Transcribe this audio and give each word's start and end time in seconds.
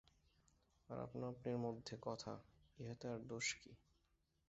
আর 0.89 0.97
আপনা-আপনির 0.99 1.57
মধ্যে 1.57 1.95
কথা, 2.01 2.33
ইহাতে 2.77 3.05
আর 3.07 3.19
দোষ 3.27 3.47
কী? 3.55 3.71